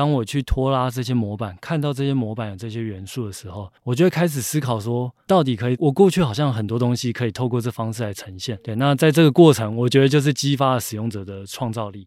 [0.00, 8.58] 当我去拖拉这些模板，看到这些模板有这些元素的时候，我就会开始思考说，到底可以，我过去好像很多东西可以透过这方式来呈现。
[8.64, 12.06] 对，那在这个过程，我觉得就是激发了使用者的创造力。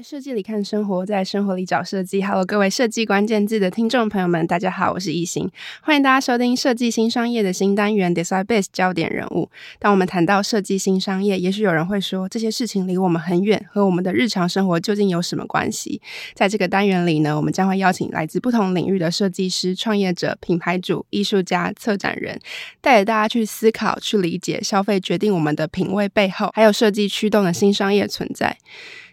[0.00, 2.22] 在设计里看生活，在生活里找设计。
[2.22, 5.50] Hello，各位设计关键字的听众朋友们，大家好，我是易行，
[5.82, 9.50] 欢迎大家收听设计新商业的新单元 Decide Base 焦点人物。
[9.78, 16.00] 当我们谈到设计新商业，也许有人会说，这些事情离我们很远，和我们的日常生活究竟有什么关系？
[16.32, 22.40] 在这个单元里呢，我们将会邀请来自不同领域的设计师、创业者、品牌主、艺术家、策展人，
[22.80, 28.56] 带着大家去思考、去理解消费决定我们的品味背后，还有设计驱动的新商业存在。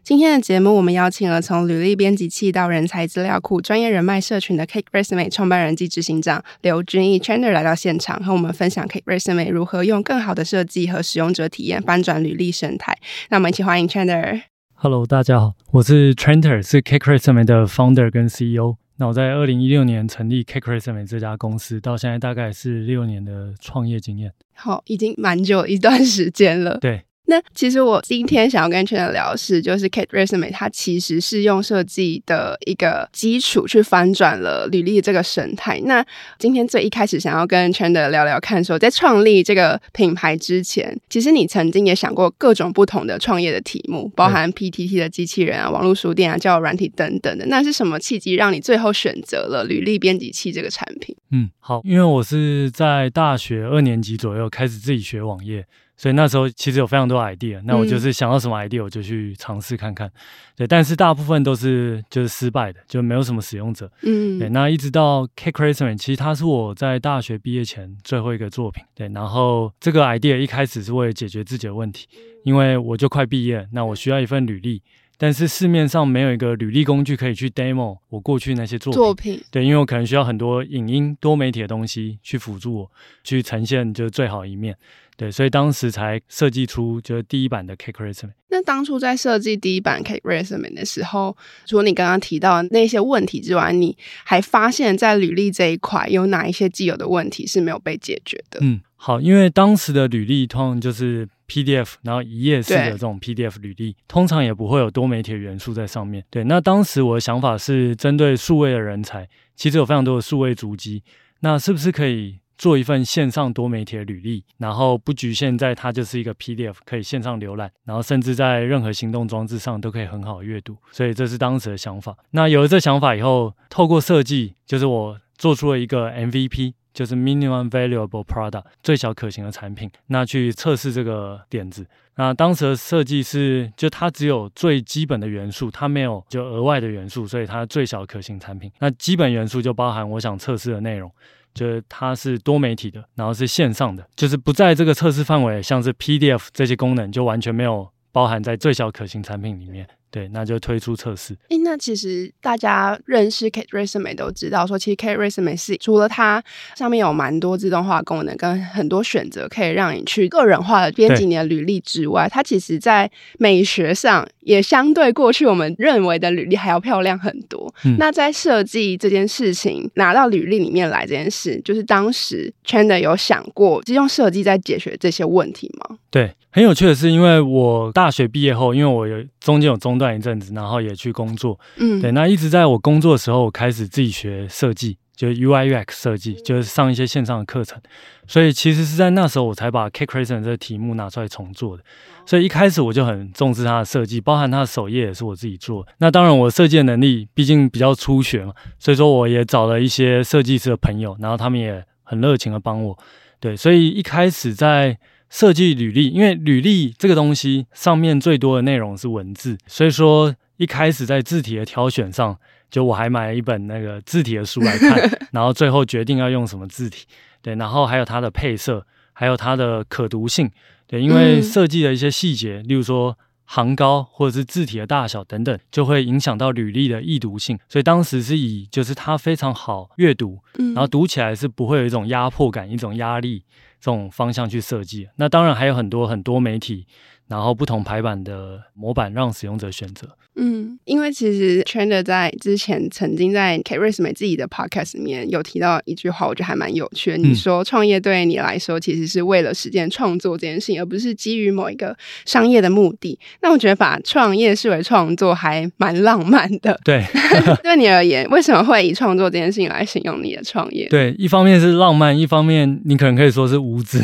[0.07, 12.97] 今天的节目，我们邀请了从履历编辑器到人才资料库、专业人脉社群的 Cake Resume 创办人及执行长刘君毅 Chandler 来到现场，和我们分享 Cake Resume 如何用更好的设计和使用者体验翻转履历生态。
[13.31, 14.43] 那我们一起欢迎 Chandler。
[14.75, 18.77] Hello，大家好，我是 Chandler，是 Cake Resume 的 Founder 跟 CEO。
[18.95, 24.31] 那我在二零一六年成立 Cake Resume 这家公司，到现在大概是六年的创业经验。
[24.53, 26.77] 好，已经蛮久一段时间了。
[26.79, 27.03] 对。
[27.27, 35.79] 那其实我今天想要跟聊的是，就是 Kate Resume 它其实是用设计的一个基础去翻转了履历这个生态。
[35.85, 36.05] 那
[36.39, 47.45] 今天最一开始想要跟 Chandler 聊聊看，说在创立这个品牌之前，其实你曾经也想过各种不同的创业的题目，包含 PTT 的机器人啊、网络书店啊、交友软体等等的。
[47.47, 51.13] 那是什么契机让你最后选择了履历编辑器这个产品？
[51.31, 55.65] 嗯，好，因为我是在大学二年级左右开始自己学网页。
[55.97, 60.09] 所以那时候其实有非常多 idea，那我就是想到什么 idea 我就去尝试看看，
[60.55, 72.07] 对，但是大部分都是就是失败的，就没有什么使用者，嗯，对，那一直到 Cake Resume，其实它是我在大学毕业前最后一个作品，对，然后这个 idea 一开始是为了解决自己的问题，
[72.43, 74.83] 因为我就快毕业，那我需要一份履历，
[75.17, 82.91] 但是市面上没有一个履历工具可以去 demo 我过去那些作品，作品，对，因为我可能需要很多影音多媒体的东西去辅助我
[83.23, 84.77] 去呈现就是最好一面。
[85.17, 88.33] 对，所以当时才设计出就是第一版的 Cake Resume。
[88.49, 91.35] 那当初在设计第一版 Cake Resume 的时候，
[91.65, 98.59] 除了你刚刚提到的那些问题之外，你还发现，在履历这一块有哪一些既有的问题是没有被解决的？
[98.61, 106.23] 嗯，好，因为当时的履历通常就是 PDF，然后一页式的这种 PDF 履历，通常也不会有多媒体的元素在上面。
[106.29, 111.01] 对，那当时我的想法是针对数位的人才，其实有非常多的数位足迹，
[111.39, 112.37] 那是不是可以？
[112.57, 120.75] 做一份线上多媒体的履历，然后不局限在它就是一个 PDF，可以线上浏览，然后甚至在任何行动装置上都可以很好阅读。
[120.91, 122.17] 所以这是当时的想法。
[122.31, 129.91] 那有了这想法以后，透过设计，就是我做出了一个 MVP，就是 Minimum Valuable Product，最小可行的产品。
[130.07, 131.85] 那去测试这个点子。
[132.15, 138.71] 那当时的设计是，就它只有最基本的元素，它没有就额外的元素，所以它最小可行产品。
[138.79, 141.11] 那基本元素就包含我想测试的内容。
[141.57, 149.87] 就是它是多媒体的，然后是线上的，就是不在这个测试范围，像是 PDF 这些功能就完全没有包含在最小可行产品里面。
[150.09, 151.35] 对，那就推出测试。
[151.49, 156.41] 诶，那其实大家认识 Kate Resume 都知道，说其实 Kate Resume 是除了它
[156.75, 167.73] 上面有蛮多自动化功能跟很多选择，可以让你去个人化的编辑你的履历之外，它其实在美学上也相对过去我们认为的履历还要漂亮很多。
[167.83, 175.97] 嗯、那在设计这件事情拿到履历里面来这件事，就是当时 Chandler 有想过，是用设计在解决这些问题吗？
[176.09, 176.33] 对。
[176.57, 187.79] 很有趣的是，因为我大学毕业后，因为我有中间有中断一阵子，然后也去工作，嗯，对，那一直在我工作的时候，我开始自己学设计，就是 UI UX 设计，就是上一些线上的课程，
[188.25, 191.83] 所以其实是在那时候我才把 Resume 这个题目拿出来重做的。
[192.25, 195.91] 所以一开始我就很重视它的设计，包含它的首页也是我自己做的。
[195.99, 202.97] 那当然，我设计的能力毕竟比较初学嘛，所以说我也找了一些设计师的朋友，然后他们也很热情的帮我。
[203.39, 204.97] 对，所以一开始在
[205.29, 212.37] 设计履历，因为履历这个东西上面最多的内容是文字，所以说一开始在字体的挑选上，
[212.71, 217.05] 就我还买了一本那个字体的书来看， 然后最后决定要用什么字体。
[217.41, 220.49] 对，然后还有它的配色，还有它的可读性。
[220.87, 227.57] 对，因为设计的一些细节，例如说行高或者是字体的大小等等，就会影响到履历的易读性。
[227.69, 233.43] 所以当时是以就是它非常好阅读，然后读起来是不会有一种压迫感、一种压力。
[233.79, 236.87] 这种方向去设计，那当然还有很多很多媒体
[237.27, 240.07] 然后不同排版的模板让使用者选择。
[240.39, 247.17] 嗯，因为其实 Chandler 在之前曾经在 Kate Race 自己的 podcast 里面有提到一句话，我觉得还蛮有趣的。
[247.17, 253.17] 你说创业对你来说其实是为了实践创作这件事情，而不是基于某一个商业的目的。
[253.41, 256.79] 那我觉得把创业视为创作还蛮浪漫的。
[256.83, 257.03] 对，
[257.63, 260.87] 对你而言，为什么会以创作这件事情来形容你的创业？
[260.89, 263.99] 对，一方面是浪漫，一方面你可能可以说是无知。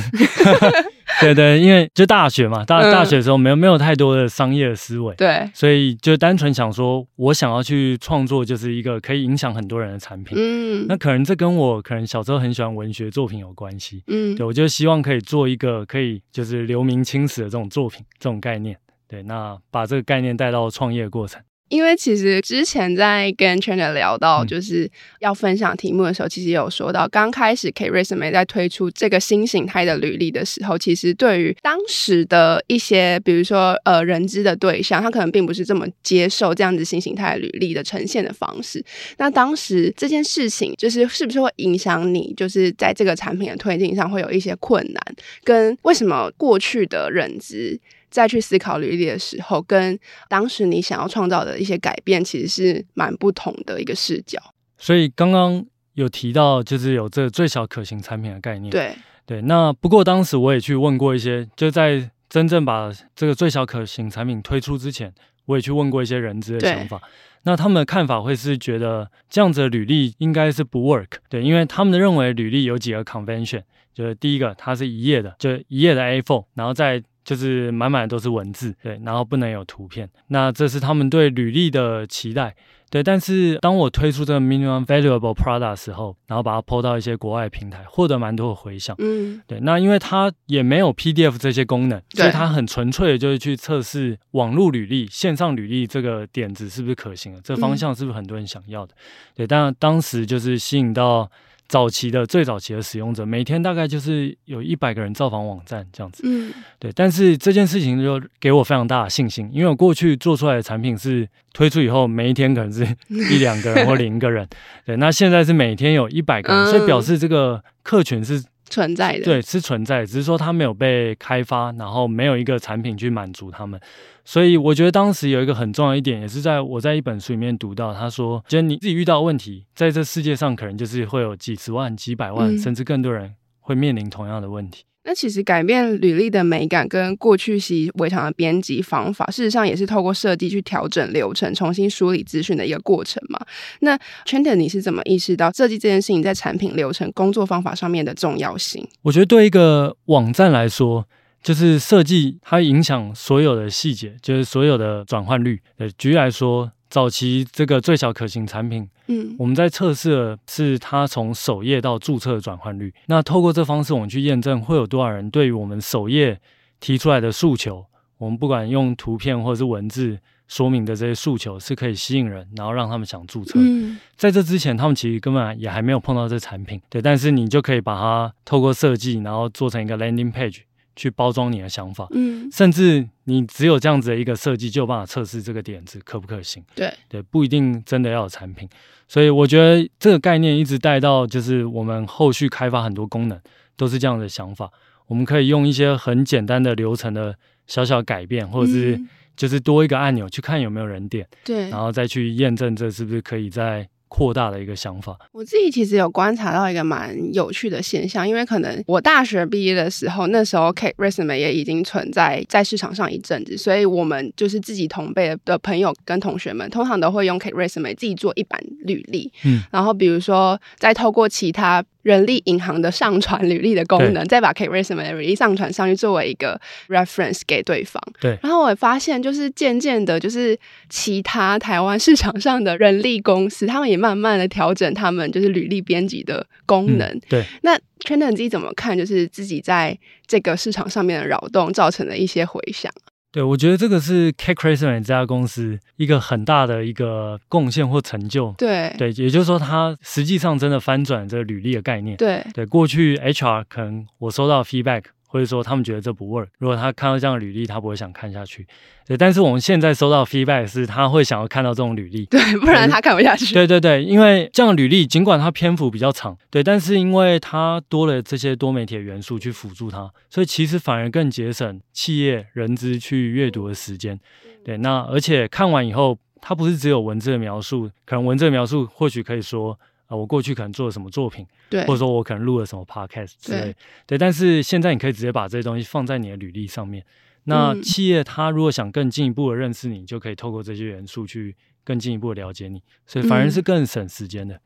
[1.24, 10.38] 对对，因为就大学嘛，大大学的时候没有没有太多的商业的思维，对，所以就单纯想说，我想要去创作，就是一个可以影响很多人的产品。
[10.40, 14.04] 嗯，那可能这跟我可能小时候很喜欢文学作品有关系。
[14.08, 18.78] 嗯，对，我就希望可以做一个可以就是留名青史的这种作品，这种概念。
[19.08, 21.42] 对，那把这个概念带到创业过程。
[21.70, 24.90] 因为其实之前在跟 Chandler 聊到就是
[25.20, 38.84] 要分享题目的时候，嗯、其实有说到，刚开始 KResume 在推出这个新形态的履历的时候，其实对于当时的一些，比如说呃人资的对象，他可能并不是这么接受这样子新形态履历的呈现的方式。
[39.18, 45.02] 那当时这件事情，就是是不是会影响你，就是在这个产品的推进上会有一些困难？
[45.44, 47.80] 跟为什么过去的人资？
[48.14, 50.00] 再去思考履历的时候，跟
[50.30, 54.40] 当时你想要创造的一些改变，其实是蛮不同的一个视角。
[54.78, 55.66] 所以刚刚
[55.96, 58.70] 有提到，就是有这个最小可行产品的概念。
[58.70, 58.96] 对
[59.26, 65.12] 对，那不过当时我也去问过一些，就在真正把这个最小可行产品推出之前，
[65.46, 67.02] 我也去问过一些人资的想法。
[67.46, 71.08] 那他们的看法会是觉得这样子的履历应该是不 work。
[71.30, 77.02] 对，因为他们的认为履历有几个 convention，就是第一个它是一页的，就一页的 A4，然后再。
[77.24, 80.10] 就是满满的都是文字，对，然后不能有图片。
[80.28, 82.56] 那这是他们对履历的期待，
[82.90, 83.02] 对。
[83.02, 88.96] 但是当我推出这个 minimum valuable product 的时候，然后把它 po 到一些国外平台，获得蛮多的回响。
[89.00, 89.60] 嗯，对。
[89.62, 98.94] 那因为它也没有 PDF 这些功能，所以它很纯粹的就是去测试网络履历、线上履历这个点子是不是可行的，这方向是不是很多人想要的？
[99.34, 99.48] 对。
[99.48, 101.32] 但当时就是吸引到。
[101.68, 106.92] 早期的最早期的使用者，每天大概就是有一百个人造访网站这样子，嗯，对。
[106.94, 114.48] 但是这件事情就给我非常大的信心，因为我过去做出来的产品是推出以后，每一天可能是一两个人或零个人，
[114.86, 114.96] 对。
[114.98, 118.44] 那现在是每天有一百个人，所以表示这个客群是
[118.74, 123.80] 存在的，对，是存在的，只是说它没有被开发，然后没有一个产品去满足他们。
[124.26, 134.86] 所以我觉得当时有一个很重要一点，也是在我在一本书里面读到，他说，就是你自己遇到问题，在这世界上可能就是会有几十万、几百万，甚至更多人会面临同样的问题。
[135.04, 143.40] 那其实改变履历的美感跟过去习以为常的编辑方法，事实上也是透过设计去调整流程、重新梳理资讯的一个过程嘛。
[143.82, 148.88] 那 Chandler，你是怎么意识到设计这件事情在产品流程、工作方法上面的重要性？
[149.02, 151.06] 我觉得对一个网站来说。
[151.44, 155.60] 就是设计，它影响所有的细节，就是所有的转换率。
[155.78, 162.94] 呃，举例来说，早期这个最小可行产品，嗯，我们在测试的是它从首页到注册的转换率。
[163.08, 166.40] 那透过这方式，我们去验证会有多少人对于我们首页
[166.80, 167.84] 提出来的诉求，
[168.20, 173.54] 我们不管用图片或者是文字说明的这些诉求是可以吸引人，然后让他们想注册。
[173.58, 177.02] 嗯，在这之前，他们其实根本也还没有碰到这产品，对。
[177.02, 180.60] 但是你就可以把它透过设计，然后做成一个 landing page。
[180.96, 186.64] 去包装你的想法，嗯，甚至你只有这样子的一个设计，就有办法测试这个点子可不可行。
[186.76, 188.68] 对对，不一定真的要有产品。
[189.08, 193.40] 所以我觉得这个概念一直带到，就是我们后续开发很多功能
[193.76, 194.70] 都是这样的想法。
[195.08, 197.36] 我们可以用一些很简单的流程的
[197.68, 199.00] 小小改变，或者是
[199.36, 203.88] 就是多一个按钮去看有没有人点，对，然后再去验证这是不是可以在。
[204.16, 221.84] 扩大的一个想法，我自己其实有观察到一个蛮有趣的现象，因为可能我大学毕业的时候，那时候 Kate Resume 也已经存在在市场上一阵子，所以我们就是自己同辈的朋友跟同学们，通常都会用 Kate Resume 自己做一版履历，嗯，然后比如说再透过其他。
[222.04, 228.02] 人力银行的上传履历的功能，再把 KateResume 的履历上传上去，作为一个 reference 给对方。
[228.22, 230.58] 对，然后我也发现，就是渐渐的，就是
[230.90, 237.08] 其他台湾市场上的人力公司，他们也慢慢的调整他们就是履历编辑的功能。
[237.08, 238.98] 嗯、对，那 Chandler 自己怎么看？
[238.98, 242.92] 就是自己在这个市场上面的扰动，造成的一些回响。
[243.34, 248.54] 对，我觉得这个是 KateResume 这家公司一个很大的一个贡献或成就。
[248.60, 252.16] 对对，也就是说，它实际上真的翻转这个履历的概念。
[252.16, 256.46] 对对，过去 HR 可能我收到 feedback 或者说他们觉得这不 work。
[256.60, 258.68] 如果他看到这样的履历，他不会想看下去。
[259.08, 263.52] 对，但是我们现在收到 feedback 是，他会想要看到这种履历，对，不然他看不下去。
[263.52, 274.20] 对对对，因为这样的履历尽管它篇幅比较长，对，但是因为它多了这些多媒体的元素去辅助它，所以其实反而更节省企业人资去阅读的时间。
[274.64, 279.80] 对，那而且看完以后，它不是只有文字的描述，可能文字的描述或许可以说。
[280.08, 283.76] 啊，我过去可能做了什么作品，对，或者说我可能录了什么 podcast 之类，对，
[284.08, 287.04] 对，但是现在你可以直接把这些东西放在你的履历上面。
[287.46, 294.60] 那企业它如果想更进一步的认识你，就可以透过这些元素去更进一步的了解你，所以反而是更省时间的。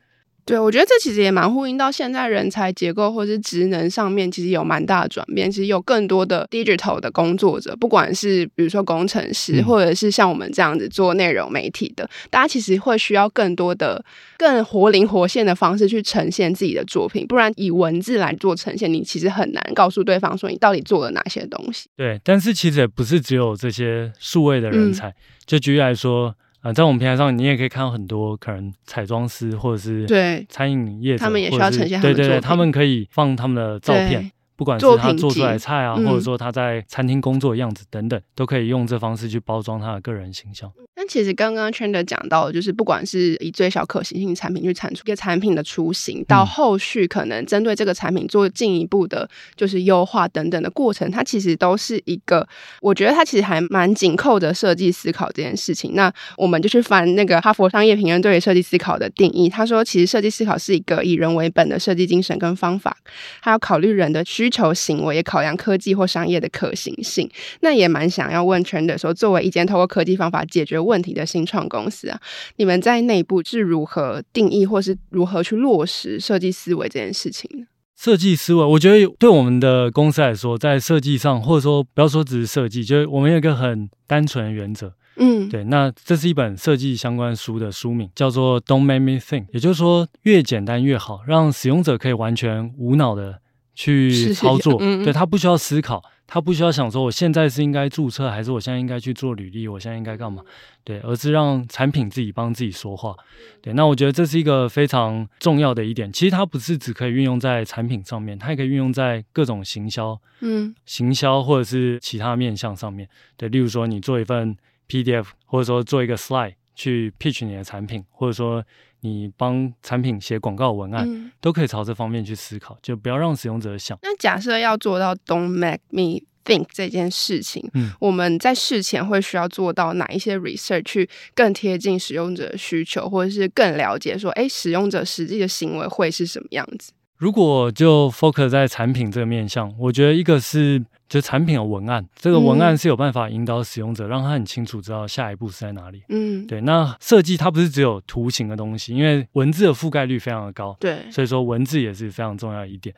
[0.48, 5.52] 对，我觉得这其实也蛮呼应到现在人才结构或是职能上面，其实有蛮大的转变。
[5.52, 14.02] 其实有更多的 digital 的工作者，不管是比如说工程师，或者是像我们这样子做内容媒体的，嗯、大家其实会需要更多的、
[14.38, 17.28] 更活灵活现的方式去呈现自己的作品。
[17.28, 21.90] 不然以文字来做呈现，你其实很难告诉对方说你到底做了哪些东西。
[21.98, 25.14] 对，但是其实也不是只有这些数位的人才，嗯、
[25.46, 26.34] 就举例来说。
[26.68, 32.02] 啊，在我们平台上，你也可以看到很多可能彩妆师或者是对餐饮业者，他们也需要呈现。
[32.02, 34.30] 对对对，他们可以放他们的照片。
[34.58, 40.70] 不管是他做出来菜啊，或者说他在餐厅工作的样子等等，嗯，都可以用这方式去包装他的个人形象。
[41.08, 52.48] 那其实刚刚 Chandler 讲到的，就是不管是以最小可行性产品去产出一个产品的雏形，到后续可能针对这个产品做进一步的，就是优化等等的过程，它其实都是一个，
[52.82, 55.92] 我觉得它其实还蛮紧扣着设计思考这件事情。
[55.94, 62.98] 那我们就去翻那个哈佛商业评论对于设计思考的定义，他说，其实设计思考是一个以人为本的设计精神跟方法，
[63.40, 64.48] 还要考虑人的需。
[64.48, 72.20] 需求行为也考量科技或商业的可行性，那也蛮想要问 Chandler 说，作为一间透过科技方法解决问题的新创公司啊，
[72.58, 77.66] 你们在内部是如何定义或是如何去落实设计思维这件事情呢？
[77.96, 85.64] 设计思维，我觉得对我们的公司来说，在设计上，或者说不要说只是设计，就是我们有一个很单纯的原则，嗯，对。
[85.64, 93.40] 那这是一本设计相关书的书名，叫做 Don't Make Me Think，也就是说越简单越好，让使用者可以完全无脑的。
[93.80, 100.44] 去操作，嗯嗯，对，他不需要思考，他不需要想说我现在是应该注册，还是我现在应该去做履历，我现在应该干嘛？
[100.84, 103.16] 对，而是让产品自己帮自己说话。
[103.62, 106.12] 对，那我觉得这是一个非常重要的一点。
[106.12, 113.08] 其实它不是只可以运用在产品上面，它也可以运用在各种行销，嗯，行销或者是其他面向上面。
[113.38, 114.56] 对，例如说你做一份
[114.90, 118.64] PDF，或者说做一个 slide 去 pitch 你的产品，或者说。
[119.02, 123.98] 你帮产品写广告文案，嗯，都可以朝这方面去思考，就不要让使用者想。
[124.02, 136.92] 那假设要做到 Don't make me think 这件事情，嗯，我们在事前会需要做到哪一些 research 去更贴近使用者的需求，或者是更了解说，哎，使用者实际的行为会是什么样子？
[137.18, 140.84] 如果就 focus 在产品这个面向，我觉得一个是。
[141.08, 146.04] 就产品的文案，这个文案是有办法引导使用者，让他很清楚知道下一步是在哪里。
[146.10, 146.60] 嗯，对。
[146.62, 150.76] 那设计它不是只有图形的东西，因为文字的覆盖率非常的高。
[150.80, 152.94] 对，所以说文字也是非常重要一点。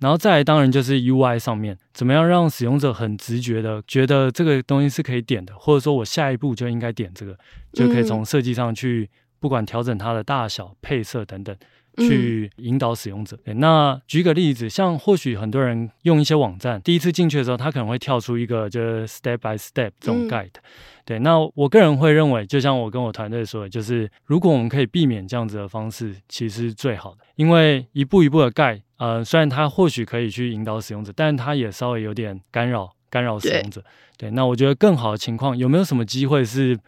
[0.00, 7.38] 然后再来，当然就是 UI 上面，怎么样让使用者很直觉的觉得这个东西是可以点的，或者说我下一步就应该点这个，
[7.72, 9.08] 就可以从设计上去
[9.40, 11.56] 不管调整它的大小、配色等等。
[11.98, 13.38] 去引导使用者。
[13.44, 20.50] 对，那举个例子，像或许很多人用一些网站，第一次进去的时候，他可能会跳出一个就是 step by step 这种 guide。
[21.04, 27.18] 对，那我个人会认为，就像我跟我团队说的，就是如果我们可以避免这样子的方式，其实是最好的。
[27.36, 33.84] 因为一步一步的 guide，呃，虽然它或许可以去引导使用者，但它也稍微有点干扰干扰使用者。
[34.16, 36.78] 对，那我觉得更好的情况，有没有什么机会是？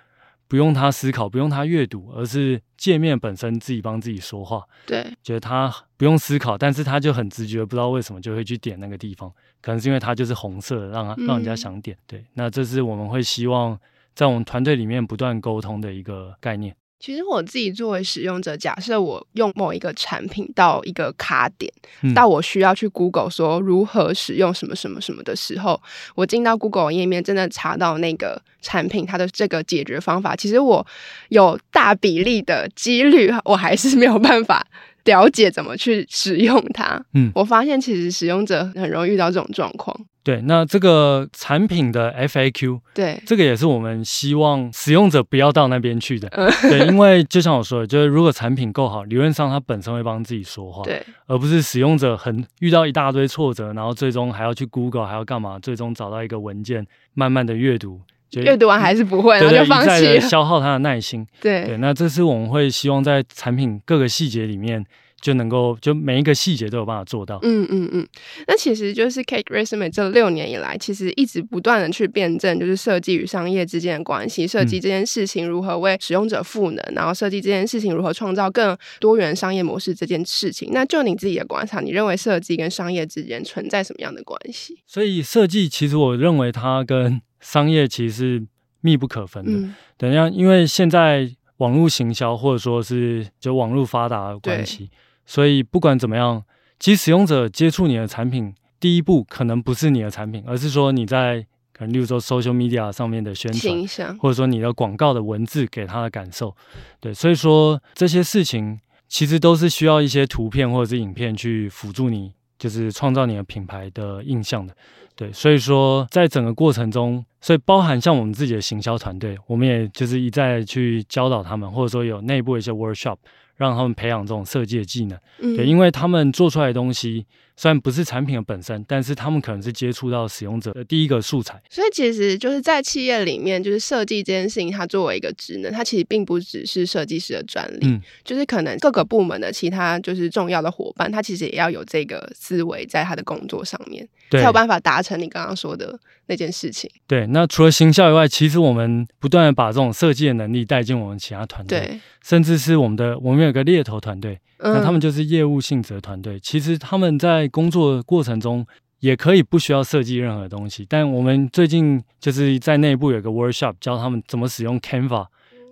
[0.48, 4.62] 不用他思考，不用他阅读，而是界面本身自己帮自己说话。
[4.86, 11.96] 对，觉得他不用思考，但是他就很直觉，不知道为什么就会去点那个地方，可能是因为它就是红色的，让他让人家想点。
[12.06, 13.78] 对，那这是我们会希望
[14.14, 16.74] 在我们团队里面不断沟通的一个概念。
[16.98, 21.70] 其实我自己作为使用者，假设我用某一个产品到一个卡点，
[22.02, 25.80] 嗯、到我需要去 Google 说如何使用什么什么什么的时候，
[26.14, 30.84] 我进到 Google 页面，真的查到那个产品它的这个解决方法，其实我
[31.28, 34.66] 有大比例的几率，我还是没有办法
[35.04, 37.00] 了解怎么去使用它。
[37.12, 39.94] 嗯，我发现其实使用者很容易遇到这种状况。
[40.26, 46.26] 对，那这个产品的 FAQ，对，这个也是我们希望使用者不要到那边去的。
[46.32, 55.60] 嗯、 对，因为就像我说的，就是如果产品够好，理论上它本身会帮自己说话，对，而不是使用者很遇到一大堆挫折，然后最终还要去 Google，还要干嘛？
[55.60, 61.24] 最终找到一个文件，慢慢的阅读，就阅读完还是不会，对，然后就放弃了，一再的消耗他的耐心。
[61.40, 64.84] 对，对，那这是我们会希望在产品各个细节里面。
[65.26, 67.40] 就能够就每一个细节都有办法做到。
[67.42, 68.06] 嗯嗯嗯。
[68.46, 80.70] 那其实就是 Cake Resume 这六年以来，其实一直不断的去辩证，就是设计与商业之间的关系，设计这件事情如何为使用者赋能，嗯、然后设计这件事情如何创造更多元商业模式这件事情。
[80.72, 84.78] 那就你自己的观察，你认为设计跟商业之间存在什么样的关系？
[84.86, 88.46] 所以设计其实我认为它跟商业其实是
[88.80, 89.50] 密不可分的。
[89.50, 94.88] 嗯、等一下，因为现在网络行销或者说是就网络发达的关系。
[95.26, 96.42] 所以不管怎么样，
[96.78, 106.54] 其实使用者接触你的产品，第一步可能不是你的产品，而是说你在可能例如说 social media 上面的宣传，或者说你的广告的文字给他的感受。
[107.00, 108.78] 对，所以说这些事情
[109.08, 114.74] 其实都是需要一些图片或者是影片去辅助你，就是创造你的品牌的印象的。
[115.14, 123.16] 对，所以说在整个过程中，所以包含像我们自己的行销团队，我们也就是一再去教导他们，或者说有内部的一些 workshop。
[123.56, 127.24] 让他们培养这种设计的技能，嗯、对，因为他们做出来的东西
[127.56, 131.60] 虽然不是产品的本身，但是他们可能是接触到使用者的第一个素材。
[131.70, 146.90] 所以其实就是在企业里面，就是设计这件事情，它作为一个职能，它其实并不只是设计师的专利，嗯、就是可能各个部门的其他就是重要的伙伴，他其实也要有这个思维在他的工作上面，才有办法达成你刚刚说的那件事情。
[147.06, 151.78] 对，那除了行销以外，其实我们不断的把这种设计的能力带进我们其他团队。
[151.80, 156.34] 对甚至是我们的，我们有个猎头团队，那他们就是业务性质的团队。
[156.34, 158.66] 嗯、其实他们在工作过程中
[158.98, 165.26] 也可以不需要设计任何东西，但我们最近就是在内部有个 workshop 教他们怎么使用 Canva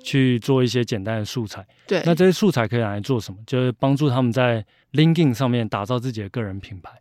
[0.04, 1.66] 去做一些简单的素材。
[1.88, 3.38] 对，那这些素材可以拿来做什么？
[3.46, 6.92] 就是帮助他们在 LinkedIn 上面打造自己的个人品牌。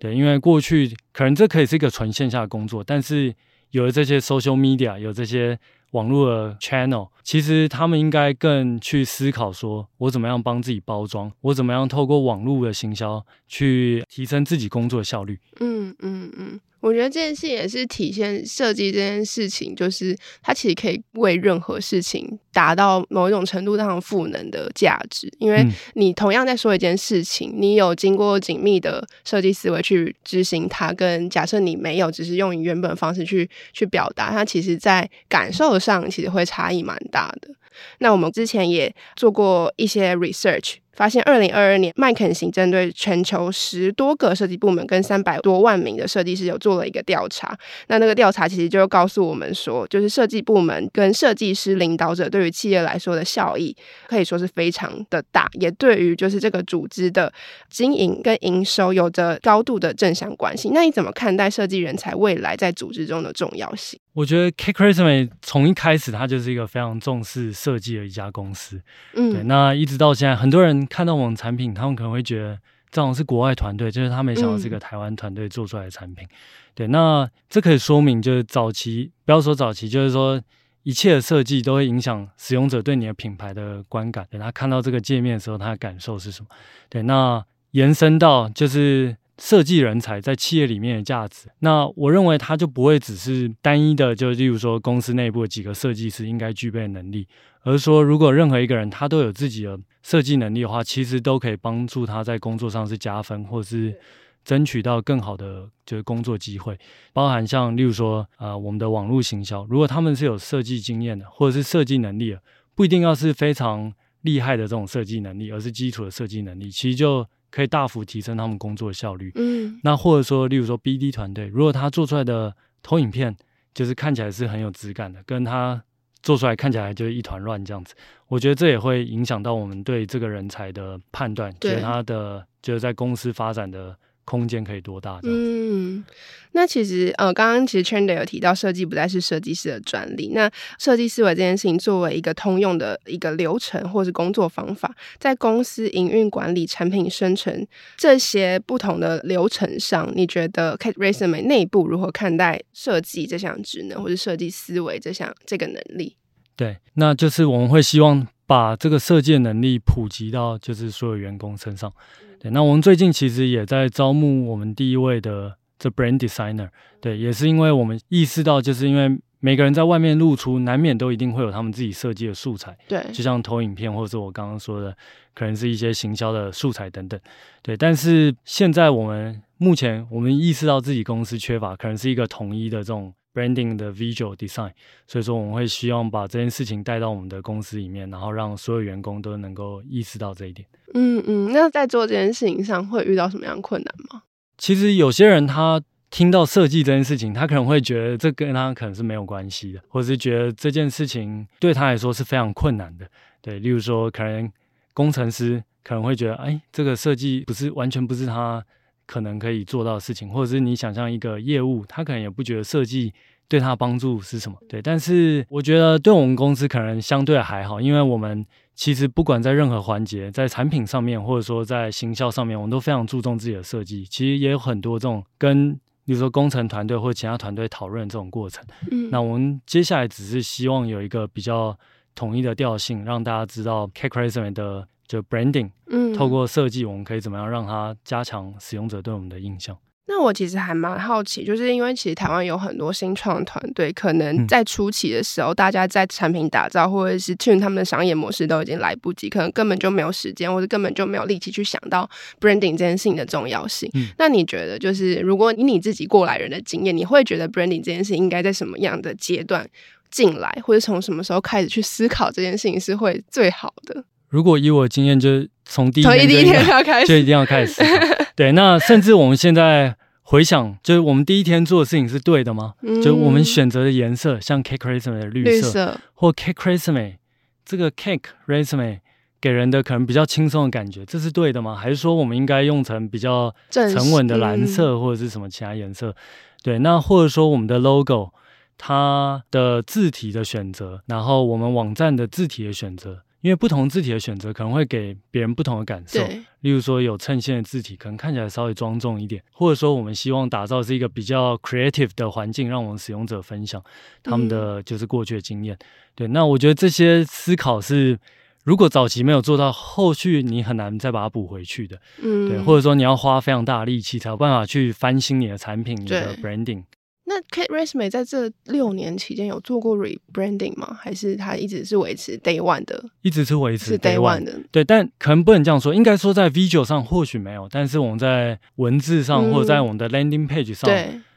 [0.00, 3.32] 对，因为过去可能这可以是一个纯线下的工作，但是
[3.70, 5.56] 有了这些 social media，有这些。
[5.92, 15.40] 网络的 channel，其实他们应该更去思考说，我怎么样帮自己包装，我怎么样透过网络的行销去提升自己工作的效率。
[15.58, 16.60] 嗯嗯嗯。
[16.80, 25.30] 我觉得这件事也是体现设计这件事情，就是它其实可以为任何事情达到某一种程度上赋能的价值。
[25.38, 37.50] 因为你同样在说一件事情，你有经过紧密的设计思维去执行它，跟假设你没有，只是用你原本方式去去表达，它其实在感受上其实会差异蛮大的。
[37.98, 40.76] 那我们之前也做过一些 research。
[41.00, 47.58] 发现，二零二二年麦肯锡针对全球十多个设计部门跟三百多万名的设计师有做了一个调查。
[47.88, 53.74] 那那个调查其实就告诉我们说，就是设计部门跟设计师领导者对于企业来说的效益
[54.08, 57.32] 可以说是非常的大，也对于就是这个组织的
[57.70, 60.72] 经营跟营收有着高度的正相关性。
[60.74, 63.98] 那你怎么看待设计人才未来在组织中的重要性？
[64.20, 68.78] 我觉得 Cake Resume 从一开始它就是一个非常重视设计的一家公司，
[69.14, 72.58] 嗯，对，那一直到现在，很多人看到我们产品，他们可能会觉得
[72.90, 76.36] 这种是国外团队，就是他没想到是一个台湾团队做出来的产品，嗯、
[76.74, 80.38] 对，那这可以说明就是早期，不要说早期，就是说
[80.82, 86.48] 一切的设计都会影响使用者对你的品牌的观感，对，他看到这个界面的时候，他的感受是什么？
[86.90, 89.16] 对，那延伸到就是。
[89.40, 97.26] 设计人才在企业里面的价值，那我认为他就不会只是单一的，就例如说公司内部的几个设计师应该具备的能力，
[97.62, 103.98] 而是说如果任何一个人他都有自己的设计能力的话，其实都可以帮助他在工作上是加分，或是
[104.44, 106.78] 争取到更好的就是工作机会。
[107.14, 112.42] 包含像例如说呃我们的网络行销，如果他们是有设计经验的，或者是设计能力的，
[112.74, 117.26] 不一定要是非常厉害的这种设计能力，而是基础的设计能力，其实就。
[117.50, 119.32] 可以大幅提升他们工作的效率。
[119.34, 123.36] 嗯，那或者说，例如说 BD 团队，如果他做出来的投影片
[123.74, 125.82] 就是看起来是很有质感的，跟他
[126.22, 127.94] 做出来看起来就是一团乱这样子，
[128.28, 133.96] 我觉得这也会影响到我们对这个人才的判断，觉得他的就是在公司发展的。
[134.30, 135.18] 空间可以多大？
[135.24, 136.04] 嗯，
[136.52, 140.30] 那其实呃，刚刚其实 Chandler 有提到，设计不再是设计师的专利。
[140.32, 147.66] 那设计思维这件事情，作为一个通用的一个流程或是工作方法，在公司营运管理、产品生成
[147.96, 156.14] 这些不同的流程上，你觉得 Cake Resume 内部如何看待设计这项职能，或是设计思维这项这个能力？
[156.54, 161.92] 对，那就是我们会希望把这个设计能力普及到就是所有员工身上。
[162.40, 166.68] 对，那我们最近其实也在招募我们第一位的这 brand designer。
[167.00, 172.76] 对，也是因为我们意识到，就是因为每个人在外面露出，难免都一定会有他们自己设计的素材。
[172.88, 174.96] 对，就像投影片，或者是我刚刚说的，
[175.32, 177.20] 可能是一些行销的素材等等。
[177.62, 184.72] 对，但是现在我们目前我们意识到自己公司缺乏，可能是一个统一的这种 branding 的 visual design，
[185.06, 190.66] 所以说我们会希望把这件事情带到我们的公司里面，然后让所有员工都能够意识到这一点。
[190.94, 194.22] 嗯嗯，那在做这件事情上会遇到什么样困难吗？
[194.58, 203.06] 其实有些人他听到设计这件事情，他可能会觉得这跟他可能是没有关系的，或者是觉得这件事情对他来说是非常困难的。
[203.40, 204.50] 对，例如说可能
[204.92, 208.64] 工程师可能会觉得，哎，这个设计不是完全不是他。
[209.10, 213.12] 可能可以做到的事情，或者是你想象一个业务，他可能也不觉得设计
[213.48, 214.56] 对他帮助是什么。
[214.68, 218.46] 对，但是我觉得对我们公司可能相对还好，因为我们
[218.76, 224.04] 其实不管在任何环节，在产品上面，或者说在行销上面，我们都非常注重自己的设计。
[224.04, 225.72] 其实也有很多这种跟，
[226.04, 228.64] 比如说工程团队或者其他团队讨论这种过程。
[228.92, 231.76] 嗯，那我们接下来只是希望有一个比较
[232.14, 234.86] 统一的调性，让大家知道 Cake Resume 的。
[235.10, 239.76] 就 branding，嗯，透过设计，我们可以怎么样让它加强使用者对我们的印象？
[240.06, 252.08] 那我其实还蛮好奇，就是因为其实台湾有很多新创团队，可能在初期的时候，嗯、大家在产品打造或者是 tune 他们的商业模式都已经来不及，可能根本就没有时间，或者根本就没有力气去想到
[252.40, 253.90] branding 这件事情的重要性。
[253.94, 259.68] 嗯、那你觉得，就是如果以你自己过来人的经验，你会觉得 branding 这件事情应该在什么样的阶段
[260.08, 264.04] 进来，或者从什么时候开始去思考这件事情是会最好的？
[264.30, 267.82] 如果以我经验，就是从第一天第一定要开始，就一定要开始。
[268.36, 272.74] 对，那甚至我们现在回想，就是我们第一天做的事情是对的吗？
[272.82, 277.16] 嗯、就我们选择的颜色，像 Cake Resume 的绿色，绿色或 Cake Resume
[277.64, 279.00] 这个 Cake Resume
[279.40, 281.74] 给人的可能比较轻松的感觉，这是对的吗？
[281.74, 286.14] 还是说我们应该用成比较沉稳的蓝色，或者是什么其他颜色？
[286.62, 288.32] 对，那或者说我们的 logo
[288.78, 293.22] 它的字体的选择，然后我们网站的字体的选择。
[293.40, 303.82] 因为不同字体的选择可能会给别人不同的感受，对例如说有衬线的字体可能看起来稍微庄重一点，或者说我们希望打造是一个比较 creative 的环境，让我们使用者分享
[304.22, 305.74] 他们的就是过去的经验。
[305.74, 308.18] 嗯、对，那我觉得这些思考是，
[308.64, 311.98] 如果早期没有做到，后续你很难再把它补回去的。
[312.22, 316.84] 嗯，对，或者说你要花非常大的力气才有办法去翻新你的产品，你的 branding。
[317.30, 320.98] 那 Kate Resume 在这六年期间有做过 rebranding 吗？
[321.00, 323.04] 还是它一直是维持 Day One 的？
[323.22, 324.60] 一直是维持 Day One 的。
[324.72, 330.90] 对，但可能不能这样说，应该说在 Visual 上或许没有，但是我们在文字上、嗯、或者在我们的 Landing Page 上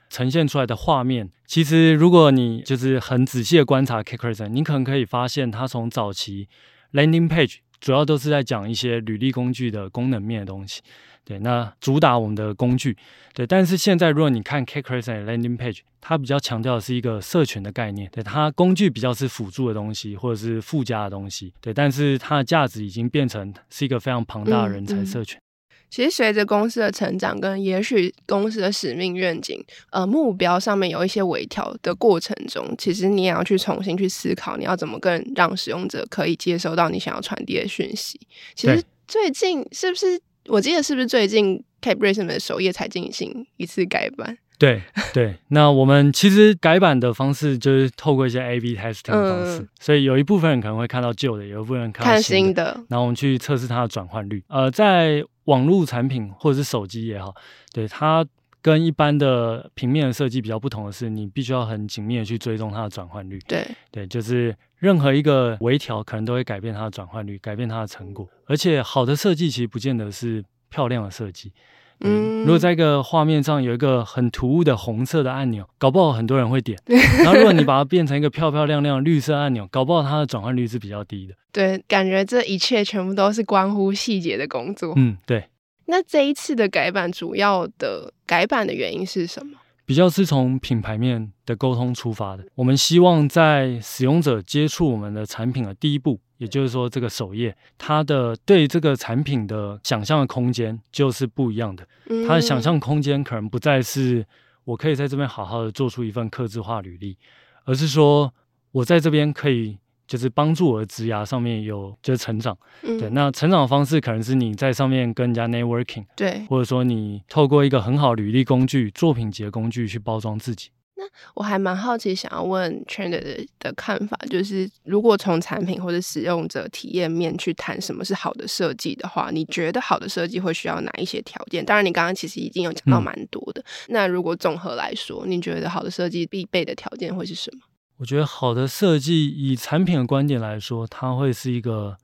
[0.09, 6.47] 呈现出来的画面，其实如果你就是很仔细的观察 Kate Resume，你可能可以发现它从早期
[6.93, 10.81] Landing Page 主要都是在讲一些履历工具的功能面的东西。
[11.25, 12.97] 对，那主打我们的工具，
[13.33, 25.37] 对，但是现在如果你看 Resume Landing Page，它比较强调的是一个社群的概念，对，它工具比较是辅助的东西或者是附加的东西，对，但是它的价值已经变成是一个非常庞大的人才社群。
[25.37, 38.19] 嗯嗯、其实随着公司的成长跟也许公司的使命愿景，呃，目标上面有一些微调的过程中，其实你也要去重新去思考，你要怎么更让使用者可以接收到你想要传递的讯息。
[38.55, 40.19] 其实最近是不是？
[40.47, 44.37] 我记得是不是最近 Cape Breton 的首页才进行一次改版？
[44.59, 44.81] 对
[45.13, 54.43] 对，那我们其实改版的方式就是透过一些 A/B testing 的方式，嗯、所以有一部分人可能会看到旧的，有一部分人看到新的，新的然后我们去测试它的转换率。
[54.47, 57.33] 呃，在网络产品或者是手机也好，
[57.73, 58.25] 对它。
[58.63, 63.37] 跟一般的平面的设计比较不同的是，你必须要很紧密的去追踪它的转换率。
[63.45, 68.25] 对对，就是任何一个微调可能都会改变它的转换率，改变它的成果。
[68.45, 71.51] 而且好的设计其实不见得是漂亮的设计。
[71.99, 76.79] 嗯，如果在一个画面上有一个很突兀的红色的按钮，搞不好很多人会点。
[76.87, 81.35] 然后如果你把它变成一个漂漂亮亮的绿色按钮，搞不好它的转换率是比较低的。
[81.51, 84.93] 对，感觉这一切全部都是关乎细节的工作。
[84.95, 85.43] 嗯，对。
[85.85, 89.59] 那这一次的改版主要的改版的原因是什么？
[89.85, 92.45] 比较是从品牌面的沟通出发的。
[92.55, 101.85] 我们希望在使用者接触我们的产品的第一步，也就是说这个首页，它的对这个产品的想象的空间就是不一样的。
[102.27, 104.25] 它的想象空间可能不再是
[104.63, 107.17] 我可以在这边好好的做出一份客制化履历，
[107.65, 108.33] 而是说
[108.71, 109.77] 我在这边可以。
[110.07, 120.69] 就是帮助我的职涯上面有就是成长，嗯、对，那成长的方式可能是你在上面跟人家 networking，对，或者说你透过一个很好履历工具、作品集的工具去包装自己。
[120.95, 131.65] 那我还蛮好奇，想要问 Chandler 的的看法，就是如果从产品或者使用者体验面去谈什么是好的设计的话，你觉得好的设计会需要哪一些条件？
[131.65, 133.61] 当然，你刚刚其实已经有讲到蛮多的。
[133.61, 137.61] 嗯、那如果综合来说，你觉得好的设计必备的条件会是什么？
[137.97, 141.95] 我觉得好的设计，以产品的观点来说，它会是一个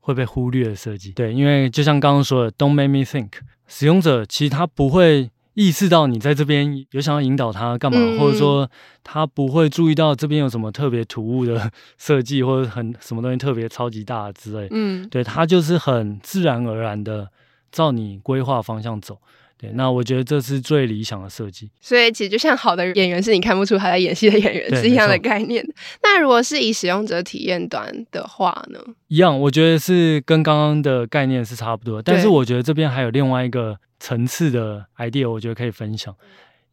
[0.00, 1.10] 会被忽略的设计。
[1.12, 3.30] 对，因为就像刚刚说的，Don't make me think，
[3.66, 8.70] 使用者其实他不会意识到你在这边有想要引导他干嘛，嗯、或者说
[9.02, 14.68] 他不会注意到这边有什么特别突兀的 设计，或者很什么东西特别超级大之类。
[14.70, 17.28] 嗯，对，他就是很自然而然的
[17.72, 19.18] 照你规划方向走。
[19.60, 21.68] 对，那我觉得这是最理想的设计。
[21.80, 25.66] 所以其实就像好的演员是你看不出他在演戏的演员是一样的概念。
[26.00, 28.78] 那如果是以使用者体验端的话呢？
[29.08, 32.00] 一样，我觉得是跟刚刚的概念是差不多。
[32.00, 36.14] 但是我觉得这边还有另外一个层次的 idea，我觉得可以分享。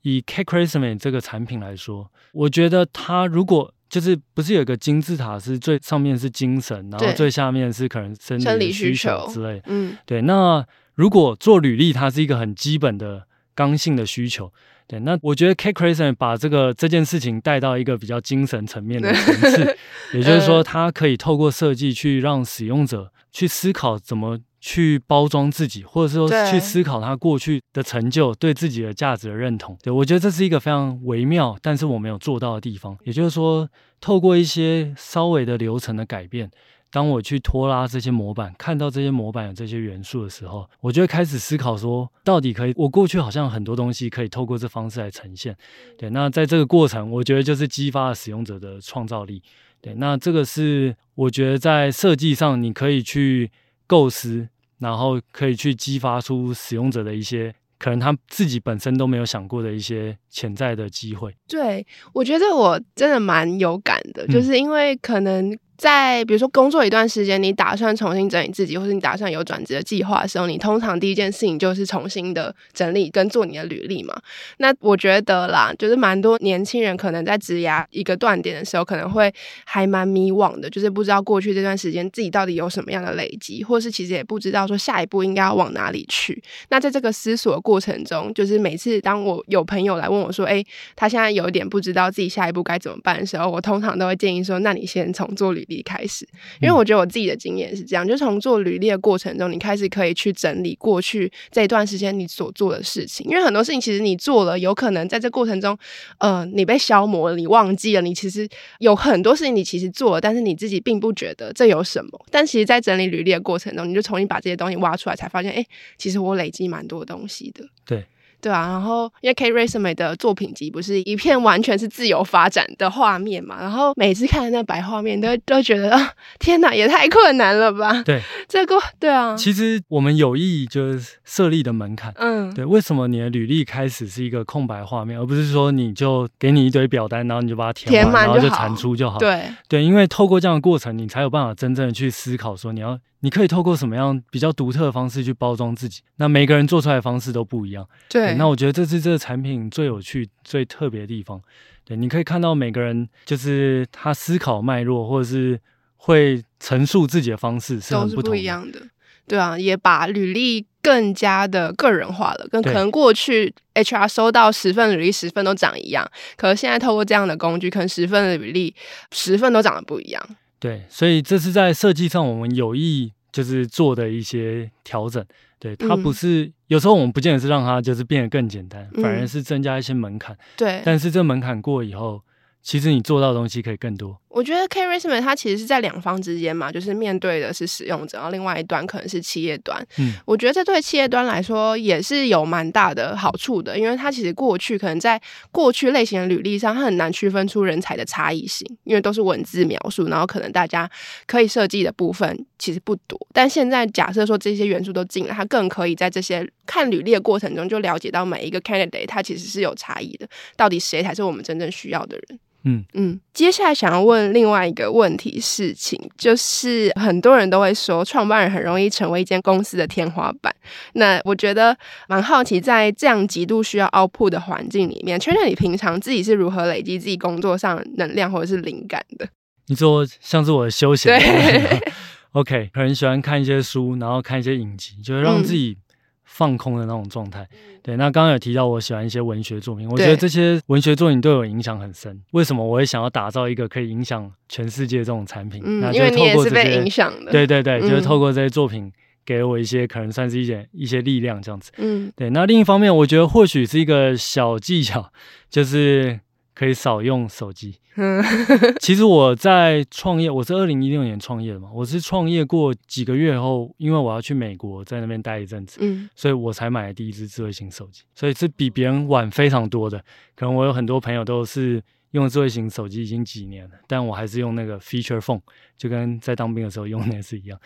[0.03, 9.59] 以 Cake Resume 这个产品来说，我觉得它如果就是不是有一个金字塔，是最上面是精神，然后最下面是可能生理需求之类。
[9.65, 10.63] 嗯，对，那。
[10.95, 14.51] 如果做履历，它是一个很基本的刚性的需求，
[14.87, 19.77] 对，那我觉得 Cake Resume 把这个这件事情带到一个比较精神层面的层次，
[20.13, 29.77] 也就是说，它可以透过设计去让使用者去思考怎么去包装自己，或者说去思考他过去的成就对自己的价值的认同。
[29.83, 32.97] 对，我觉得这是一个非常微妙，但是我没有做到的地方。
[33.03, 33.69] 也就是说，
[34.01, 36.49] 透过一些稍微的流程的改变。
[36.95, 42.73] 当我去拖拉这些模板，看到这些模板有这些元素的时候，我就会开始思考说，到底可以？
[42.77, 45.53] 我过去好像很多东西可以透过这方式来呈现。
[45.97, 49.43] 对，那在这个过程，我觉得就是激发了使用者的创造力。
[49.81, 53.51] 对，那这个是我觉得在设计上你可以去
[53.85, 54.47] 构思，
[54.79, 61.35] 然后可以去激发出使用者的一些可能他自己本身都没有想过的一些潜在的机会。
[61.45, 65.53] 对，我觉得我真的蛮有感的，就是因为可能。
[65.77, 74.15] 在比如说工作一段时间，你打算重新整理自己，或是你打算有转职的计划的时候，你通常第一件事情就是重新的整理跟做你的履历嘛。
[74.57, 79.33] 那我觉得啦，就是蛮多年轻人可能在职涯一个断点的时候，可能会
[79.65, 86.41] 还蛮迷惘的，就是不知道过去这段时间自己到底有什么样的累积，或是其实也不知道说下一步应该要往哪里去。
[86.69, 96.27] 那在这个思索过程中，就是每次当我有朋友来问我说，诶，他现在有点不知道自己下一步该怎么办的时候，我通常都会建议说，那你先从做履历开始，
[96.61, 105.77] 因为我觉得我自己的经验是这样，就从做履历的过程中，你开始可以去整理过去这一段时间你所做的事情，因为很多事情其实你做了，有可能在这过程中，
[106.19, 108.47] 呃，你被消磨了，你忘记了，你其实
[108.79, 115.65] 有很多事情你其实做了，但是你自己并不觉得这有什么，但其实，在整理履历的过程中，你就重新把这些东西挖出来，才发现，哎，
[115.97, 117.65] 其实我累积蛮多东西的。
[117.85, 118.05] 对。
[118.45, 128.03] 对啊，然后因为 Cake Resume 的作品集不是一片完全是自由发展的画面嘛，然后每次看那白画面都都觉得啊，天哪，也太困难了吧？
[128.05, 129.35] 对， 这个对啊。
[129.35, 139.17] 其实我们有意就是设立的门槛，嗯，对，为什么你的履历开始是一个空白画面，而不是说你就给你一堆表单，然后你就把它填满，然后就产出就好？
[139.17, 142.99] 对对，因为透过这样的过程，你才有办法真正的去思考说你要。
[143.25, 146.03] 你可以透过什么样比较独特的方式去包装自己？
[146.17, 147.83] 那每个人做出来的方式都不一样。
[148.07, 151.41] 对，对，那我觉得这是这个产品最有趣、最特别的地方。
[151.83, 155.59] 对，你可以看到每个人就是他思考脉络，或者是
[155.97, 158.79] 会陈述自己的方式是很不同的，都是不一样的。
[159.27, 162.47] 对啊，也把履历更加的个人化了。
[162.51, 166.07] 跟可能过去 HR 收到十份履历，十份都长一样，
[166.37, 168.75] 可是现在透过这样的工具，可能十份的履历，
[169.11, 170.23] 十份都长得不一样。
[170.59, 173.13] 对，所以这是在设计上我们有意。
[173.35, 175.21] 就是做的一些调整，
[175.59, 180.37] 对，它不是、嗯、有时候我们不见得是让它就是变得更简单，反而是增加一些门槛。
[180.55, 182.21] 对，但是这门槛过以后，
[182.61, 184.17] 其实你做到的东西可以更多。
[184.35, 189.81] 我觉得 Cake Resume 它其实是在两方之间嘛，就是面对的是使用者，然后另外一端可能是企业端。
[189.97, 195.19] 嗯，我觉得这对企业端来说也是有蛮大的好处的，因为它其实过去可能在
[195.53, 200.89] 过去类型的履历上，它很难区分出人才的差异性，因为都是文字描述，然后可能大家
[201.25, 203.17] 可以设计的部分其实不多。
[203.31, 212.37] 但现在假设说这些元素都进了，它更可以在这些看履历的过程中就了解到每一个 candidate 它其实是有差异的，到底谁才是我们真正需要的人。
[212.67, 220.53] 嗯嗯，接下来想要问另外一个问题事情，就是很多人都会说，创办人很容易成为一间公司的天花板。
[220.93, 229.27] 那我觉得蛮好奇，在这样极度需要 output 的环境里面，圈圈，你平常自己是如何累积自己工作上能量或者是灵感的？
[229.67, 231.81] 你说像是我的休闲，对，
[232.33, 235.77] OK，很喜欢看一些书，然后看一些影集，就是让自己。
[236.25, 237.47] 放空的那种状态，
[237.81, 237.95] 对。
[237.95, 242.21] 那刚刚有提到我喜欢一些文学作品，我觉得这些文学作品对我影响很深。
[242.31, 245.61] 为什么我会想要打造一个可以影响全世界这种产品？
[245.63, 247.31] 嗯，那就因为你也是被影响的。
[247.31, 248.91] 对对对，就是透过这些作品
[249.25, 251.71] 给我一些可能算是一点一些力量这样子。
[251.77, 252.29] 嗯，对。
[252.31, 255.11] 那另一方面，我觉得或许是一个小技巧，
[255.49, 256.19] 就是
[256.55, 257.75] 可以少用手机。
[258.81, 269.97] 其实我在创业，我是二零一六年创业的嘛，我是创业过几个月后，因为我要去美国，在那边待一阵子，嗯，所以我才买了第一支智慧型手机，所以是比别人晚非常多的。
[270.35, 275.39] 可能我有很多朋友都是用智慧型手机已经几年了，但我还是用那个 feature phone，
[275.77, 277.57] 就跟在当兵的时候用的是一样。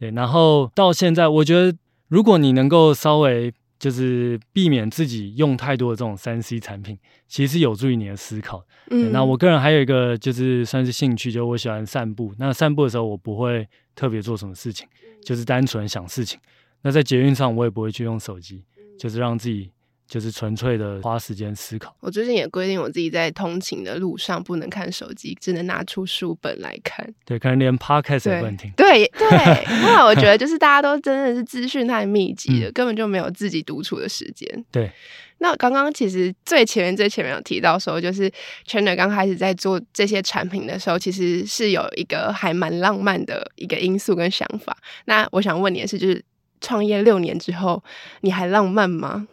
[0.00, 1.76] 对，然后到现在，我觉得
[2.08, 8.64] 如果你能够稍微就是避免自己用太多的这种三 C 产品，其实有助于你的思考。
[8.90, 12.34] 嗯，那我个人还有一个就是算是兴趣，就是我喜欢散步。
[12.38, 14.88] 那散步的时候，我不会特别做什么事情，
[15.24, 16.40] 就是单纯想事情。
[16.82, 18.64] 那在捷运上，我也不会去用手机，
[18.98, 19.70] 就是让自己。
[20.06, 21.94] 就是纯粹的花时间思考。
[22.00, 27.06] 我最近也规定我自己在通勤的路上不能看手机，只能拿出书本来看。
[27.24, 28.70] 对，可能连 podcast 也不能听。
[28.76, 29.28] 对对，
[29.82, 34.64] 因为我觉得就是大家都真的是资讯太密集了，嗯，根本就没有自己独处的时间。
[34.70, 34.90] 对。
[35.38, 38.30] 那刚刚其实最前面最前面有提到说，就是
[38.66, 44.74] Chandler 刚开始在做这些产品的时候，其实是有一个还蛮浪漫的一个因素跟想法。
[45.04, 46.24] 那我想问你的是，就是。
[46.66, 47.80] 创业六年之后，
[48.22, 49.28] 你还浪漫吗？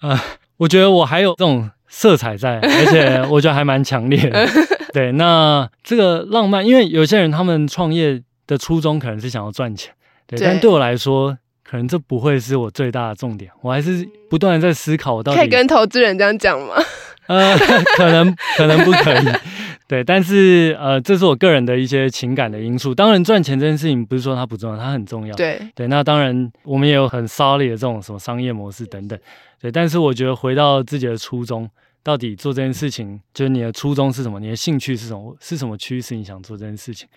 [0.00, 0.20] 啊、呃，
[0.58, 4.46] 我觉得我还有这种色彩在，而且 我觉得还蛮强烈的。
[4.92, 9.90] 对，那这个浪漫，因为有些人他们创业的初衷可能是想要赚钱，
[10.26, 13.50] 对，对，但对我来说，可能这不会是我最大的重点。
[13.62, 16.74] 我还是不断的在思考，我到底可以跟投资人这样讲吗？
[17.28, 17.56] 呃，
[17.96, 19.24] 可能可能不可以。
[19.88, 22.92] 对，但是呃，这是我个人的一些情感的因素。
[22.92, 25.34] 当然，赚钱这件事情不是说它不重要，它很重要。
[25.36, 29.16] 对对，那当然我们也有很 solid 的这种什么商业模式等等。
[29.60, 31.70] 对，但是我觉得回到自己的初衷，
[32.02, 34.40] 到底做这件事情，就是你的初衷是什么？
[34.40, 35.36] 你的兴趣是什么？
[35.40, 37.08] 是什么驱使你想做这件事情？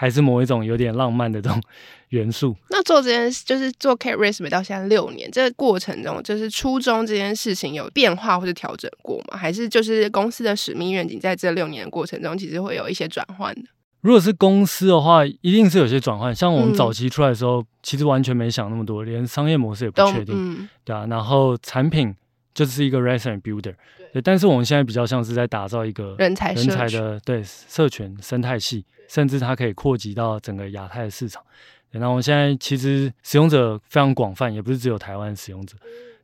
[0.00, 1.62] 还是某一种有点浪漫的这种
[2.08, 2.56] 元素。
[2.70, 9.36] 那做这件事，就是做 Kate Race 到现在六年，这个过程中，就是初衷这件事情有变化或者调整过吗？
[9.36, 13.60] 还是就是公司的使命愿景在这六年的过程中，其实会有一些转换的？
[14.00, 16.34] 如果是公司的话，一定是有些转换。
[16.34, 21.04] 像我们早期出来的时候，嗯、其实完全没想那么多，连商业模式也不确定，嗯、对啊。
[21.10, 22.16] 然后产品
[22.54, 23.74] 就是一个 Restaurant Builder，
[24.12, 28.84] 对，但是我们现在比较像是在打造一个人才人才的对社群生态系。
[29.08, 31.42] 甚至它可以扩及到整个亚太的市场。
[31.90, 35.76] 那我们现在其实使用者非常广泛，也不是只有台湾使用者。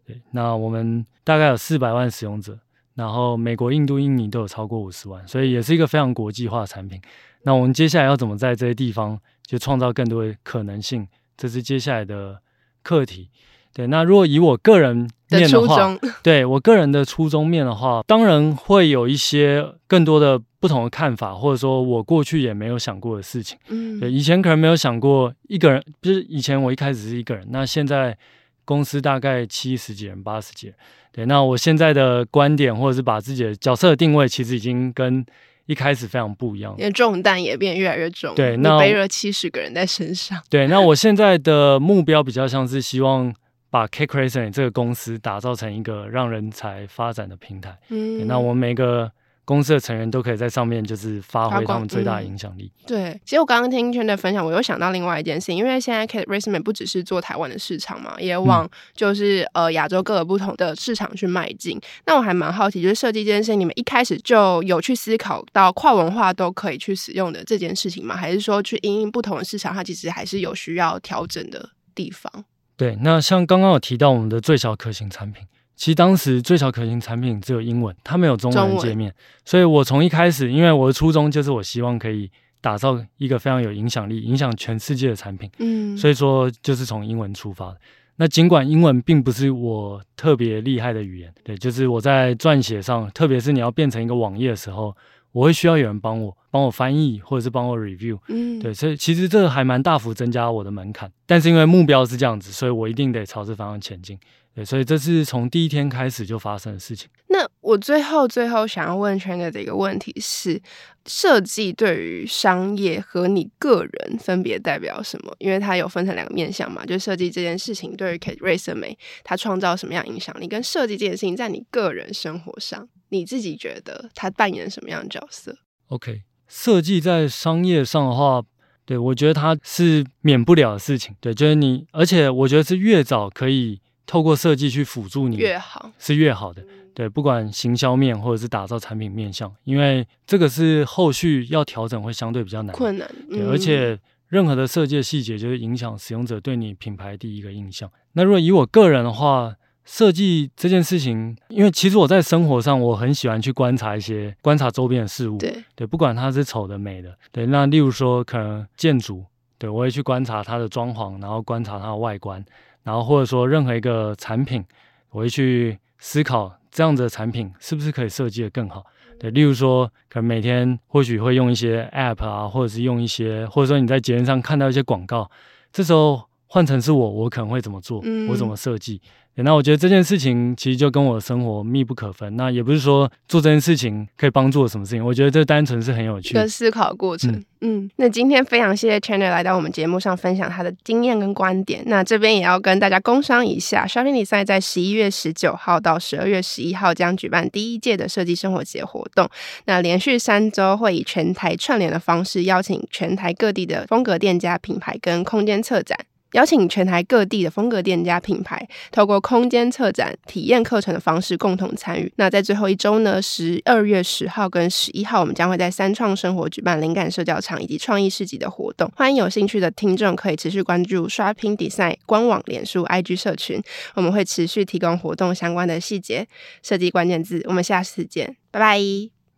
[0.06, 2.56] 对，那我们大概有四百万使用者，
[2.94, 7.02] 然后美国、印度、印尼都有超过五十万，所以也是一个非常国际化的产品。
[7.42, 11.08] 那我们接下来要怎么在这些地方就创造更多的可能性？
[11.36, 12.40] 这是接下来的
[12.84, 13.30] 课题。
[13.76, 20.40] 对，那如果以我个人面的话，的对我个人的初衷面的话，当然会有一些更多的。
[20.58, 23.56] 不同的看法，或者说我过去也没有想过的事情。
[23.68, 28.16] 嗯，对，以前可能没有想过一个人，就是以前我一开始是一个人，那现在
[28.64, 30.74] 公司大概七十几人、八十几人。
[31.12, 35.24] 对，那我现在的观点或者是把自己的角色的定位，其实已经跟
[35.66, 36.74] 一开始非常不一样。
[36.78, 38.34] 因为重担也变越来越重。
[38.34, 40.36] 对，那背了七十个人在身上。
[40.50, 43.32] 对，那我现在的目标比较像是希望
[43.76, 47.76] 把 CakeRacer 这个公司打造成一个让人才发展的平台。
[47.88, 49.10] 嗯，那我们每个。
[49.48, 52.68] 公司的成员都可以在上面，就是发挥他们最大的影响力。
[52.80, 52.84] 嗯。
[52.84, 61.80] 对，其实我刚刚听 Chandler 分享，我又想到另外一件事情，因为现在 Kate Racer 不只是做台湾的市场嘛，也往就是呃亚洲各个不同的市场去迈进。
[62.06, 68.16] 那我还蛮好奇，就是设计这件事情，你们一开始就有去思考到跨文化都可以去使用的这件事情吗？
[68.16, 72.44] 还是说去因应不同的市场，它其实还是有需要调整的地方？
[72.76, 75.44] 对，那像刚刚有提到我们的最小可行产品。
[75.76, 82.30] 其实当时最小可行产品只有英文，它没有中文界面，所以我从一开始，因为我的初衷就是我希望可以
[82.62, 87.76] 打造一个非常有影响力、影响全世界的产品，嗯，所以说就是从英文出发的。
[88.16, 94.96] 那尽管英文并不是我特别厉害的语言，对，就是我在撰写上，特别是你要变成一个网页的时候，
[95.36, 101.12] 我会需要有人帮我帮我翻译，或者是帮我 review，嗯，对，所以其实这还蛮大幅增加我的门槛。
[101.26, 104.18] 但是因为目标是这样子，所以我一定得朝这方向前进。
[104.54, 107.10] 对，所以这是从第一天开始就发生的事情。
[107.28, 110.58] 那我最后最后想要问 Chandler 的一个问题是：
[111.04, 115.34] 设计对于商业和你个人分别代表什么？
[115.36, 120.48] 因为它有分成两个面向嘛，就设计这件事情对于 Kate Racer 美，它创造什么样影响力？
[120.48, 125.56] 跟设计这件事情在你个人生活上，你自己觉得它扮演什么样的角色
[125.88, 128.42] ？OK，设计在商业上的话，
[128.84, 131.14] 对，我觉得它是免不了的事情。
[131.20, 133.80] 对，就是你，而且我觉得是越早可以。
[134.08, 136.64] 透过设计去辅助你越好，是越好的。
[136.94, 143.10] 对，不管行销面或者是打造产品面向，因为这个是后续要调整会相对比较难，困难。
[143.28, 147.90] 对，而且任何的设计的细节就是影响使用者对你品牌第一个印象。
[148.12, 149.52] 那如果以我个人的话，
[149.86, 155.38] 设计这件事情，因为其实我在生活上，我很喜欢去观察一些观察周边的事物。
[155.38, 157.16] 对对，不管它是丑的、美的。
[157.30, 159.24] 对，那例如说可能建筑，
[159.56, 162.44] 对我会去观察它的装潢，然后观察它的外观，
[162.82, 164.64] 然后或者说任何一个产品，
[165.10, 168.84] 我会去思考这样子的产品是不是可以设计的更好。
[169.20, 175.30] 对，例如说可能每天或许会用一些 App 啊，或者是用一些，或者说你在节目上看到一些广告，
[175.72, 178.00] 这时候换成是我，我可能会怎么做？
[178.04, 179.00] 嗯、我怎么设计？
[179.44, 182.36] 那我觉得这件事情其实就跟我的生活密不可分。
[182.36, 187.30] 那也不是说做这件事情可以帮助我什么事情，我觉得这单纯是很有趣的思考过程。
[187.32, 191.82] 嗯，嗯，那今天非常谢谢 Chandler 来到我们节目上分享他的经验跟观点。
[191.86, 199.28] 那这边也要跟大家工商一下，Shopping Design 在十一月十九号到十二月十一号将举办第一届的设计生活节活动。
[199.66, 205.98] 那连续三周会以全台串联的方式，邀请全台各地的风格店家、品牌跟空间策展。
[206.36, 212.12] 邀请全台各地的风格店家品牌，透过空间策展、体验课程的方式共同参与。
[212.16, 218.86] 那在最后一周呢，十二月十号跟十一号，我们将会在三创生活举办灵感社交场以及创意市集的活动。
[218.94, 223.62] 欢迎有兴趣的听众可以持续关注 Shopping Design 官网、脸书、IG 社群，
[223.94, 226.28] 我们会持续提供活动相关的细节、
[226.62, 227.42] 设计关键字。
[227.46, 228.78] 我们下次见，拜拜，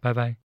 [0.01, 0.48] 拜拜。